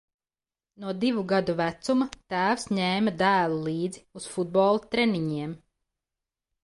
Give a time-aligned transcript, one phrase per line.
[0.83, 5.55] No divu gadu vecuma tēvs ņēma dēlu līdzi uz futbola treniņiem.